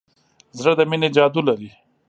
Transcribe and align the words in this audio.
زړه 0.59 0.71
د 0.77 0.81
مینې 0.89 1.09
جادو 1.15 1.41
لري. 1.47 1.69